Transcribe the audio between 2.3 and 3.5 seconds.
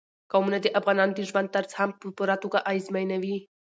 توګه اغېزمنوي.